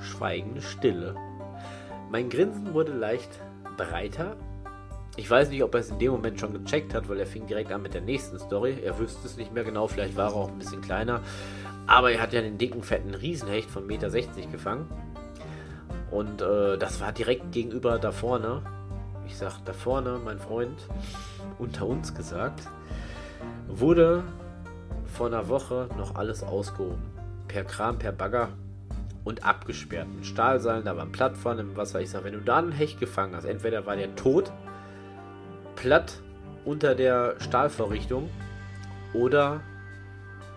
Schweigende 0.00 0.62
Stille. 0.62 1.14
Mein 2.10 2.28
Grinsen 2.28 2.74
wurde 2.74 2.92
leicht 2.92 3.30
breiter. 3.76 4.36
Ich 5.16 5.30
weiß 5.30 5.50
nicht, 5.50 5.62
ob 5.62 5.74
er 5.74 5.80
es 5.80 5.90
in 5.90 5.98
dem 5.98 6.12
Moment 6.12 6.40
schon 6.40 6.54
gecheckt 6.54 6.94
hat, 6.94 7.08
weil 7.08 7.20
er 7.20 7.26
fing 7.26 7.46
direkt 7.46 7.70
an 7.70 7.82
mit 7.82 7.92
der 7.92 8.00
nächsten 8.00 8.38
Story. 8.38 8.78
Er 8.82 8.98
wüsste 8.98 9.26
es 9.26 9.36
nicht 9.36 9.52
mehr 9.52 9.64
genau, 9.64 9.86
vielleicht 9.86 10.16
war 10.16 10.30
er 10.30 10.36
auch 10.36 10.48
ein 10.48 10.58
bisschen 10.58 10.80
kleiner. 10.80 11.20
Aber 11.86 12.10
er 12.10 12.20
hat 12.20 12.32
ja 12.32 12.40
den 12.40 12.56
dicken, 12.56 12.82
fetten 12.82 13.14
Riesenhecht 13.14 13.70
von 13.70 13.86
1,60 13.86 13.86
Meter 13.86 14.50
gefangen. 14.50 14.88
Und 16.12 16.42
äh, 16.42 16.76
das 16.76 17.00
war 17.00 17.10
direkt 17.10 17.52
gegenüber 17.52 17.98
da 17.98 18.12
vorne. 18.12 18.62
Ich 19.26 19.36
sag 19.36 19.64
da 19.64 19.72
vorne, 19.72 20.20
mein 20.22 20.38
Freund, 20.38 20.86
unter 21.58 21.86
uns 21.86 22.14
gesagt, 22.14 22.68
wurde 23.66 24.22
vor 25.06 25.26
einer 25.26 25.48
Woche 25.48 25.88
noch 25.96 26.14
alles 26.14 26.42
ausgehoben. 26.42 27.02
Per 27.48 27.64
Kram, 27.64 27.98
per 27.98 28.12
Bagger 28.12 28.50
und 29.24 29.44
abgesperrt. 29.44 30.08
Mit 30.14 30.26
Stahlseilen, 30.26 30.84
da 30.84 30.96
waren 30.96 31.12
Plattformen 31.12 31.70
im 31.70 31.76
Wasser. 31.76 32.00
Ich 32.00 32.10
sag, 32.10 32.24
wenn 32.24 32.34
du 32.34 32.40
da 32.40 32.58
einen 32.58 32.72
Hecht 32.72 33.00
gefangen 33.00 33.34
hast, 33.34 33.44
entweder 33.44 33.86
war 33.86 33.96
der 33.96 34.14
tot, 34.14 34.52
platt 35.76 36.20
unter 36.64 36.94
der 36.94 37.36
Stahlvorrichtung 37.40 38.28
oder 39.14 39.62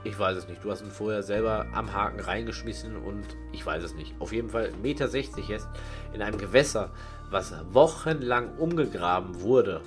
ich 0.06 0.18
weiß 0.18 0.38
es 0.38 0.48
nicht. 0.48 0.64
Du 0.64 0.72
hast 0.72 0.82
ihn 0.82 0.92
vorher 0.92 1.24
selber 1.24 1.66
am 1.74 1.92
Haken 1.92 2.20
reingeschmissen 2.20 2.96
und 2.96 3.26
ich 3.52 3.66
weiß 3.66 3.84
es 3.84 3.96
nicht. 3.96 4.14
Auf 4.20 4.32
jeden 4.32 4.50
Fall 4.50 4.68
1,60 4.68 4.78
Meter 4.82 5.08
jetzt 5.48 5.68
in 6.14 6.22
einem 6.22 6.38
Gewässer, 6.38 6.92
was 7.32 7.54
wochenlang 7.72 8.56
umgegraben 8.58 9.42
wurde. 9.42 9.82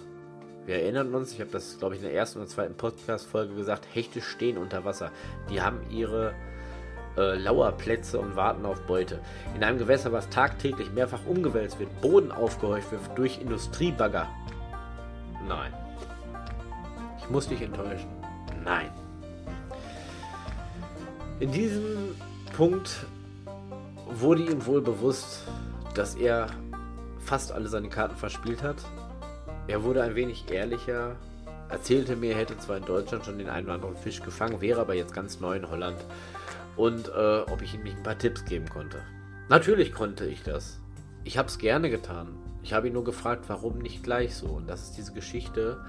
Wir 0.66 0.82
erinnern 0.82 1.14
uns, 1.14 1.32
ich 1.32 1.40
habe 1.40 1.50
das, 1.50 1.78
glaube 1.78 1.94
ich, 1.94 2.02
in 2.02 2.08
der 2.08 2.14
ersten 2.14 2.40
oder 2.40 2.48
zweiten 2.48 2.76
Podcast-Folge 2.76 3.54
gesagt, 3.54 3.86
Hechte 3.94 4.20
stehen 4.20 4.58
unter 4.58 4.84
Wasser. 4.84 5.12
Die 5.48 5.62
haben 5.62 5.80
ihre 5.88 6.34
äh, 7.16 7.36
Lauerplätze 7.36 8.18
und 8.18 8.36
warten 8.36 8.66
auf 8.66 8.82
Beute. 8.82 9.20
In 9.54 9.62
einem 9.62 9.78
Gewässer, 9.78 10.12
was 10.12 10.28
tagtäglich 10.28 10.90
mehrfach 10.92 11.24
umgewälzt 11.26 11.78
wird, 11.78 12.00
Boden 12.00 12.32
aufgehäuft 12.32 12.90
wird 12.90 13.00
durch 13.16 13.40
Industriebagger. 13.40 14.28
Nein. 15.46 15.72
Ich 17.18 17.30
muss 17.30 17.48
dich 17.48 17.62
enttäuschen. 17.62 18.10
Nein. 18.64 18.90
In 21.40 21.52
diesem 21.52 22.16
Punkt 22.56 23.06
wurde 24.08 24.42
ihm 24.42 24.66
wohl 24.66 24.80
bewusst, 24.80 25.44
dass 25.94 26.16
er 26.16 26.48
fast 27.20 27.52
alle 27.52 27.68
seine 27.68 27.88
Karten 27.88 28.16
verspielt 28.16 28.64
hat. 28.64 28.76
Er 29.68 29.84
wurde 29.84 30.02
ein 30.02 30.16
wenig 30.16 30.50
ehrlicher, 30.50 31.14
erzählte 31.68 32.16
mir, 32.16 32.32
er 32.32 32.38
hätte 32.38 32.58
zwar 32.58 32.78
in 32.78 32.84
Deutschland 32.84 33.24
schon 33.24 33.38
den 33.38 33.48
einen 33.48 33.66
oder 33.66 33.74
anderen 33.74 33.96
Fisch 33.96 34.20
gefangen, 34.20 34.60
wäre 34.60 34.80
aber 34.80 34.94
jetzt 34.94 35.14
ganz 35.14 35.38
neu 35.38 35.54
in 35.54 35.70
Holland 35.70 35.98
und 36.76 37.08
äh, 37.08 37.40
ob 37.42 37.62
ich 37.62 37.72
ihm 37.72 37.84
nicht 37.84 37.98
ein 37.98 38.02
paar 38.02 38.18
Tipps 38.18 38.44
geben 38.44 38.68
konnte. 38.68 39.00
Natürlich 39.48 39.92
konnte 39.92 40.26
ich 40.26 40.42
das. 40.42 40.80
Ich 41.22 41.38
habe 41.38 41.46
es 41.46 41.58
gerne 41.58 41.88
getan. 41.88 42.34
Ich 42.64 42.72
habe 42.72 42.88
ihn 42.88 42.94
nur 42.94 43.04
gefragt, 43.04 43.44
warum 43.46 43.78
nicht 43.78 44.02
gleich 44.02 44.34
so. 44.34 44.46
Und 44.46 44.68
das 44.68 44.82
ist 44.82 44.96
diese 44.96 45.12
Geschichte 45.12 45.84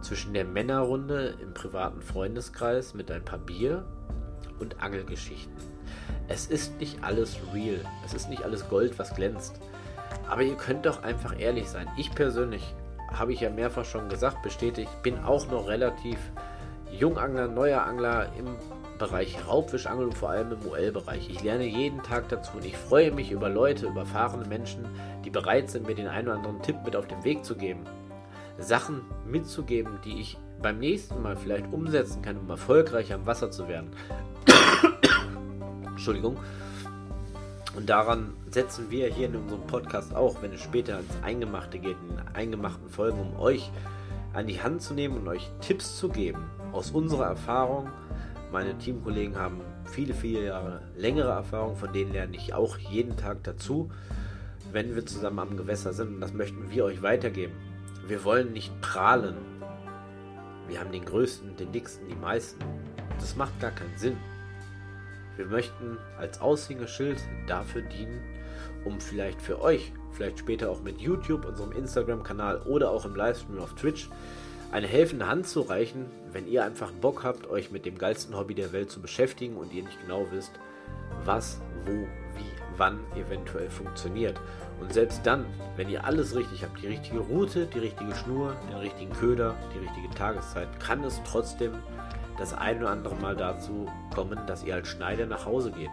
zwischen 0.00 0.32
der 0.32 0.44
Männerrunde 0.44 1.34
im 1.42 1.54
privaten 1.54 2.02
Freundeskreis 2.02 2.94
mit 2.94 3.10
ein 3.10 3.24
paar 3.24 3.40
Bier 3.40 3.84
und 4.62 4.82
Angelgeschichten. 4.82 5.52
Es 6.28 6.46
ist 6.46 6.80
nicht 6.80 7.02
alles 7.02 7.36
real, 7.52 7.80
es 8.06 8.14
ist 8.14 8.30
nicht 8.30 8.42
alles 8.42 8.68
Gold, 8.68 8.98
was 8.98 9.14
glänzt. 9.14 9.60
Aber 10.28 10.42
ihr 10.42 10.56
könnt 10.56 10.86
doch 10.86 11.02
einfach 11.02 11.38
ehrlich 11.38 11.68
sein. 11.68 11.88
Ich 11.96 12.14
persönlich, 12.14 12.74
habe 13.12 13.32
ich 13.32 13.40
ja 13.40 13.50
mehrfach 13.50 13.84
schon 13.84 14.08
gesagt, 14.08 14.42
bestätigt, 14.42 14.90
bin 15.02 15.18
auch 15.18 15.46
noch 15.50 15.68
relativ 15.68 16.18
Jungangler, 16.90 17.48
neuer 17.48 17.82
Angler 17.82 18.30
im 18.38 18.56
Bereich 18.98 19.36
Raubfischangeln 19.48 20.10
und 20.10 20.16
vor 20.16 20.30
allem 20.30 20.52
im 20.52 20.70
UL-Bereich. 20.70 21.28
Ich 21.28 21.42
lerne 21.42 21.64
jeden 21.64 22.02
Tag 22.02 22.28
dazu 22.28 22.58
und 22.58 22.64
ich 22.64 22.76
freue 22.76 23.10
mich 23.10 23.32
über 23.32 23.48
Leute, 23.48 23.86
über 23.86 24.00
erfahrene 24.00 24.46
Menschen, 24.46 24.84
die 25.24 25.30
bereit 25.30 25.70
sind, 25.70 25.86
mir 25.86 25.94
den 25.94 26.06
einen 26.06 26.28
oder 26.28 26.36
anderen 26.36 26.62
Tipp 26.62 26.76
mit 26.84 26.94
auf 26.94 27.08
den 27.08 27.24
Weg 27.24 27.44
zu 27.44 27.56
geben. 27.56 27.84
Sachen 28.58 29.02
mitzugeben, 29.26 29.98
die 30.04 30.20
ich 30.20 30.38
beim 30.60 30.78
nächsten 30.78 31.20
Mal 31.20 31.36
vielleicht 31.36 31.72
umsetzen 31.72 32.22
kann, 32.22 32.38
um 32.38 32.48
erfolgreicher 32.48 33.16
am 33.16 33.26
Wasser 33.26 33.50
zu 33.50 33.66
werden. 33.66 33.90
Entschuldigung. 35.92 36.36
Und 37.74 37.88
daran 37.88 38.34
setzen 38.50 38.90
wir 38.90 39.08
hier 39.08 39.28
in 39.28 39.36
unserem 39.36 39.66
Podcast 39.66 40.14
auch, 40.14 40.42
wenn 40.42 40.52
es 40.52 40.60
später 40.60 40.98
ins 40.98 41.22
Eingemachte 41.22 41.78
geht, 41.78 41.96
in 42.08 42.18
eingemachten 42.34 42.88
Folgen, 42.90 43.18
um 43.18 43.40
euch 43.40 43.70
an 44.34 44.46
die 44.46 44.62
Hand 44.62 44.82
zu 44.82 44.94
nehmen 44.94 45.18
und 45.18 45.28
euch 45.28 45.50
Tipps 45.60 45.98
zu 45.98 46.08
geben 46.08 46.50
aus 46.72 46.90
unserer 46.90 47.26
Erfahrung. 47.26 47.88
Meine 48.50 48.76
Teamkollegen 48.76 49.36
haben 49.36 49.60
viele, 49.84 50.12
viele 50.12 50.44
Jahre 50.44 50.82
längere 50.96 51.30
Erfahrung, 51.30 51.76
von 51.76 51.92
denen 51.92 52.12
lerne 52.12 52.36
ich 52.36 52.52
auch 52.52 52.76
jeden 52.76 53.16
Tag 53.16 53.42
dazu, 53.44 53.90
wenn 54.70 54.94
wir 54.94 55.06
zusammen 55.06 55.38
am 55.38 55.56
Gewässer 55.56 55.94
sind. 55.94 56.14
Und 56.14 56.20
das 56.20 56.34
möchten 56.34 56.70
wir 56.70 56.84
euch 56.84 57.02
weitergeben. 57.02 57.54
Wir 58.06 58.24
wollen 58.24 58.52
nicht 58.52 58.78
prahlen. 58.82 59.36
Wir 60.68 60.80
haben 60.80 60.92
den 60.92 61.04
größten, 61.04 61.56
den 61.56 61.72
dicksten, 61.72 62.08
die 62.08 62.14
meisten. 62.14 62.62
Das 63.18 63.36
macht 63.36 63.58
gar 63.60 63.70
keinen 63.70 63.96
Sinn. 63.96 64.16
Wir 65.36 65.46
möchten 65.46 65.98
als 66.18 66.40
Aushängeschild 66.40 67.18
dafür 67.46 67.82
dienen, 67.82 68.20
um 68.84 69.00
vielleicht 69.00 69.40
für 69.40 69.62
euch, 69.62 69.92
vielleicht 70.12 70.38
später 70.38 70.70
auch 70.70 70.82
mit 70.82 71.00
YouTube, 71.00 71.46
unserem 71.46 71.72
Instagram-Kanal 71.72 72.62
oder 72.62 72.90
auch 72.90 73.04
im 73.04 73.14
Livestream 73.14 73.58
auf 73.58 73.74
Twitch, 73.74 74.08
eine 74.72 74.86
helfende 74.86 75.26
Hand 75.26 75.46
zu 75.46 75.60
reichen, 75.60 76.06
wenn 76.32 76.48
ihr 76.48 76.64
einfach 76.64 76.90
Bock 76.92 77.24
habt, 77.24 77.48
euch 77.48 77.70
mit 77.70 77.84
dem 77.84 77.98
geilsten 77.98 78.36
Hobby 78.36 78.54
der 78.54 78.72
Welt 78.72 78.90
zu 78.90 79.00
beschäftigen 79.00 79.56
und 79.56 79.72
ihr 79.72 79.84
nicht 79.84 80.00
genau 80.00 80.26
wisst, 80.30 80.52
was, 81.24 81.60
wo, 81.84 81.92
wie, 81.92 82.78
wann 82.78 83.00
eventuell 83.14 83.68
funktioniert. 83.68 84.40
Und 84.80 84.92
selbst 84.92 85.20
dann, 85.24 85.44
wenn 85.76 85.88
ihr 85.90 86.04
alles 86.04 86.34
richtig 86.34 86.64
habt, 86.64 86.82
die 86.82 86.86
richtige 86.86 87.18
Route, 87.18 87.66
die 87.66 87.78
richtige 87.78 88.14
Schnur, 88.14 88.56
den 88.68 88.78
richtigen 88.78 89.12
Köder, 89.12 89.54
die 89.74 89.78
richtige 89.78 90.10
Tageszeit, 90.14 90.80
kann 90.80 91.04
es 91.04 91.20
trotzdem 91.24 91.74
das 92.42 92.54
ein 92.54 92.78
oder 92.78 92.90
andere 92.90 93.14
Mal 93.14 93.36
dazu 93.36 93.86
kommen, 94.12 94.36
dass 94.48 94.64
ihr 94.64 94.74
als 94.74 94.88
Schneider 94.88 95.26
nach 95.26 95.46
Hause 95.46 95.70
geht. 95.70 95.92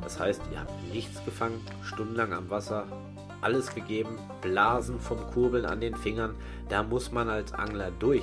Das 0.00 0.20
heißt, 0.20 0.40
ihr 0.52 0.60
habt 0.60 0.94
nichts 0.94 1.24
gefangen, 1.24 1.60
stundenlang 1.82 2.32
am 2.32 2.48
Wasser, 2.50 2.86
alles 3.40 3.74
gegeben, 3.74 4.16
Blasen 4.40 5.00
vom 5.00 5.18
Kurbeln 5.32 5.66
an 5.66 5.80
den 5.80 5.96
Fingern, 5.96 6.36
da 6.68 6.84
muss 6.84 7.10
man 7.10 7.28
als 7.28 7.52
Angler 7.52 7.90
durch. 7.98 8.22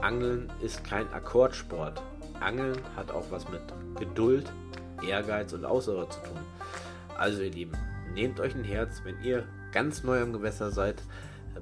Angeln 0.00 0.50
ist 0.62 0.82
kein 0.82 1.12
Akkordsport. 1.12 2.00
Angeln 2.40 2.78
hat 2.96 3.10
auch 3.10 3.26
was 3.30 3.46
mit 3.50 3.60
Geduld, 3.98 4.50
Ehrgeiz 5.06 5.52
und 5.52 5.66
Ausdauer 5.66 6.08
zu 6.08 6.20
tun. 6.20 6.38
Also 7.18 7.42
ihr 7.42 7.50
Lieben, 7.50 7.76
nehmt 8.14 8.40
euch 8.40 8.54
ein 8.54 8.64
Herz, 8.64 9.02
wenn 9.04 9.22
ihr 9.22 9.44
ganz 9.72 10.04
neu 10.04 10.22
am 10.22 10.32
Gewässer 10.32 10.70
seid, 10.70 11.02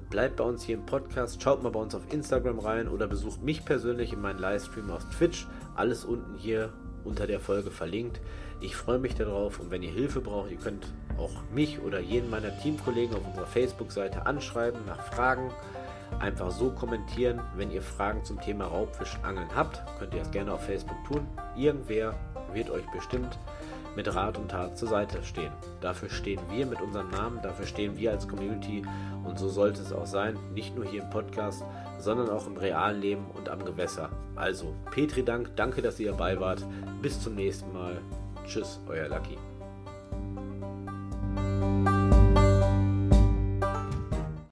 bleibt 0.09 0.37
bei 0.37 0.43
uns 0.43 0.63
hier 0.63 0.75
im 0.75 0.85
Podcast, 0.85 1.41
schaut 1.41 1.63
mal 1.63 1.71
bei 1.71 1.79
uns 1.79 1.95
auf 1.95 2.01
Instagram 2.11 2.59
rein 2.59 2.87
oder 2.87 3.07
besucht 3.07 3.41
mich 3.41 3.65
persönlich 3.65 4.13
in 4.13 4.21
meinen 4.21 4.39
Livestream 4.39 4.89
auf 4.91 5.03
Twitch. 5.09 5.47
Alles 5.75 6.05
unten 6.05 6.37
hier 6.37 6.71
unter 7.03 7.27
der 7.27 7.39
Folge 7.39 7.71
verlinkt. 7.71 8.21
Ich 8.61 8.75
freue 8.75 8.99
mich 8.99 9.15
darauf 9.15 9.59
und 9.59 9.71
wenn 9.71 9.83
ihr 9.83 9.91
Hilfe 9.91 10.21
braucht, 10.21 10.51
ihr 10.51 10.57
könnt 10.57 10.87
auch 11.17 11.31
mich 11.53 11.81
oder 11.81 11.99
jeden 11.99 12.29
meiner 12.29 12.57
Teamkollegen 12.59 13.15
auf 13.15 13.25
unserer 13.25 13.45
Facebook-Seite 13.45 14.25
anschreiben 14.25 14.79
nach 14.85 15.01
Fragen. 15.13 15.51
Einfach 16.19 16.51
so 16.51 16.69
kommentieren. 16.69 17.41
Wenn 17.55 17.71
ihr 17.71 17.81
Fragen 17.81 18.23
zum 18.23 18.39
Thema 18.39 18.65
Raubfischangeln 18.65 19.49
habt, 19.55 19.81
könnt 19.99 20.13
ihr 20.13 20.19
das 20.19 20.31
gerne 20.31 20.53
auf 20.53 20.65
Facebook 20.65 20.97
tun. 21.07 21.27
Irgendwer 21.57 22.13
wird 22.53 22.69
euch 22.69 22.85
bestimmt 22.91 23.37
mit 23.95 24.13
Rat 24.13 24.37
und 24.37 24.49
Tat 24.49 24.77
zur 24.77 24.89
Seite 24.89 25.23
stehen. 25.23 25.51
Dafür 25.81 26.09
stehen 26.09 26.41
wir 26.49 26.65
mit 26.65 26.81
unserem 26.81 27.09
Namen, 27.09 27.39
dafür 27.41 27.65
stehen 27.65 27.97
wir 27.97 28.11
als 28.11 28.27
Community 28.27 28.83
und 29.23 29.39
so 29.39 29.49
sollte 29.49 29.81
es 29.81 29.93
auch 29.93 30.05
sein, 30.05 30.37
nicht 30.53 30.75
nur 30.75 30.85
hier 30.85 31.03
im 31.03 31.09
Podcast, 31.09 31.63
sondern 31.99 32.29
auch 32.29 32.47
im 32.47 32.57
realen 32.57 32.99
Leben 32.99 33.25
und 33.33 33.49
am 33.49 33.63
Gewässer. 33.63 34.09
Also, 34.35 34.73
Petri 34.91 35.23
Dank, 35.23 35.55
danke, 35.55 35.81
dass 35.81 35.99
ihr 35.99 36.11
dabei 36.11 36.39
wart. 36.39 36.65
Bis 37.01 37.21
zum 37.21 37.35
nächsten 37.35 37.71
Mal. 37.71 38.01
Tschüss, 38.45 38.79
euer 38.87 39.07
Lucky. 39.07 39.37